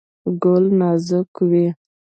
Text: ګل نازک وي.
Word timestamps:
ګل 0.43 0.65
نازک 0.79 1.31
وي. 1.49 1.65